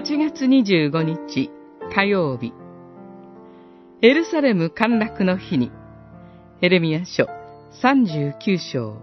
[0.00, 1.50] 8月25日
[1.94, 2.54] 火曜日
[4.00, 5.70] エルサレム陥落の日に
[6.62, 7.26] エレミア書
[7.82, 8.96] 39章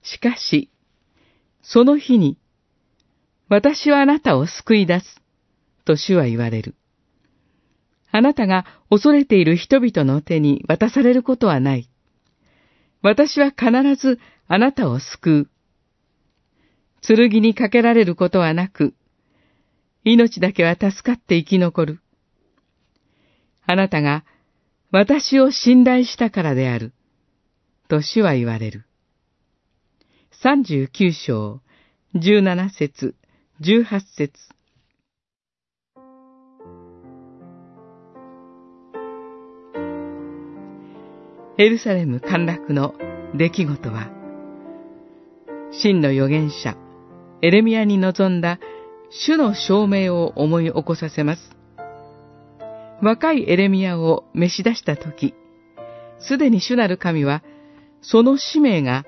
[0.00, 0.70] しかし、
[1.60, 2.38] その日に、
[3.50, 5.20] 私はあなたを救い出す、
[5.84, 6.74] と主は言われる。
[8.10, 11.90] あなたが恐れている人々の手に渡されることはない。
[13.08, 15.50] 私は必ずあなたを救う。
[17.00, 18.92] 剣にかけられることはなく、
[20.04, 22.00] 命だけは助かって生き残る。
[23.64, 24.26] あなたが
[24.90, 26.92] 私を信頼したからである。
[27.88, 28.84] と主は言われる。
[30.42, 31.62] 39章、
[32.14, 33.14] 17節、
[33.62, 34.32] 18節
[41.60, 42.94] エルサレム陥落の
[43.34, 44.08] 出来事は、
[45.72, 46.76] 真の預言者、
[47.42, 48.60] エレミアに臨んだ
[49.10, 51.56] 主の証明を思い起こさせます。
[53.02, 55.34] 若いエレミアを召し出したとき、
[56.20, 57.42] すでに主なる神は、
[58.02, 59.04] その使命が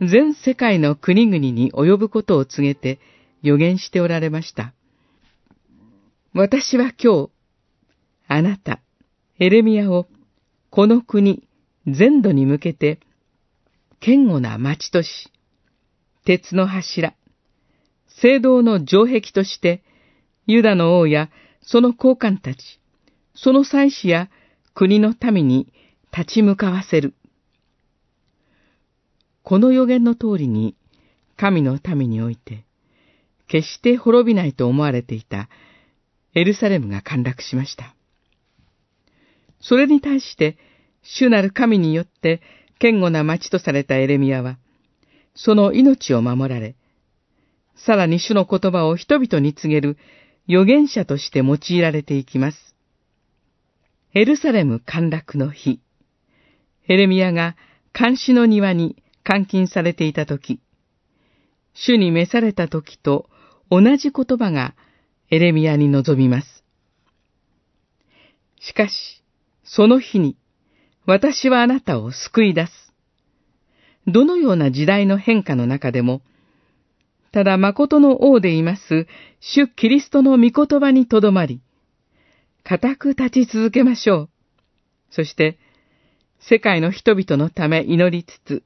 [0.00, 3.00] 全世界の国々に及ぶことを告げて
[3.42, 4.72] 予言しておられました。
[6.32, 7.30] 私は今日、
[8.28, 8.80] あなた、
[9.38, 10.06] エレミアを
[10.70, 11.46] この国、
[11.86, 13.00] 全土に向けて、
[14.00, 15.30] 堅固な町とし、
[16.24, 17.14] 鉄の柱、
[18.20, 19.82] 聖堂の城壁として、
[20.46, 21.30] ユダの王や
[21.62, 22.80] その高官たち、
[23.34, 24.30] その祭司や
[24.74, 25.72] 国の民に
[26.16, 27.14] 立ち向かわせる。
[29.42, 30.74] この予言の通りに、
[31.36, 32.64] 神の民において、
[33.46, 35.48] 決して滅びないと思われていた
[36.34, 37.94] エルサレムが陥落しました。
[39.60, 40.58] それに対して、
[41.14, 42.40] 主なる神によって
[42.80, 44.58] 堅固な町とされたエレミアは、
[45.34, 46.74] その命を守られ、
[47.76, 49.98] さらに主の言葉を人々に告げる
[50.48, 52.74] 預言者として用いられていきます。
[54.14, 55.80] エルサレム陥落の日、
[56.88, 57.56] エレミアが
[57.92, 60.60] 監視の庭に監禁されていた時、
[61.74, 63.28] 主に召された時と
[63.70, 64.74] 同じ言葉が
[65.30, 66.64] エレミアに臨みます。
[68.60, 69.22] しかし、
[69.64, 70.36] その日に、
[71.06, 72.72] 私はあなたを救い出す。
[74.08, 76.20] どのような時代の変化の中でも、
[77.32, 79.06] ただ誠の王でいます、
[79.40, 81.60] 主キリストの御言葉にとどまり、
[82.64, 84.30] 固く立ち続けましょう。
[85.10, 85.58] そして、
[86.40, 88.64] 世界の人々のため祈りつつ、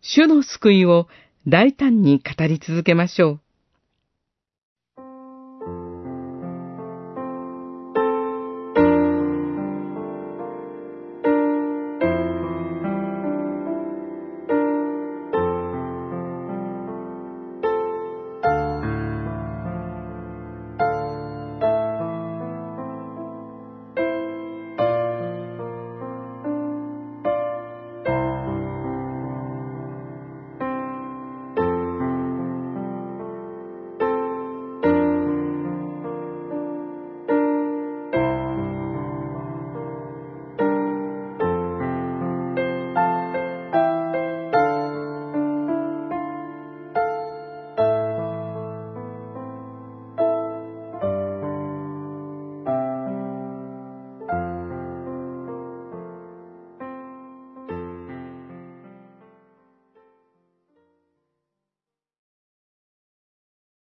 [0.00, 1.08] 主の救いを
[1.46, 3.40] 大胆に語り続けましょう。